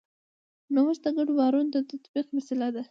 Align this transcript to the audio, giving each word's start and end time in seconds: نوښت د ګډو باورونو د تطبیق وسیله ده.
نوښت 0.73 1.01
د 1.05 1.07
ګډو 1.17 1.33
باورونو 1.39 1.69
د 1.73 1.77
تطبیق 1.89 2.27
وسیله 2.35 2.67
ده. 2.75 2.79